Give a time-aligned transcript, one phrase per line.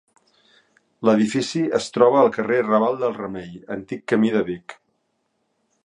[1.09, 4.77] L'edifici es troba al carrer Raval del Remei, antic camí de Vic.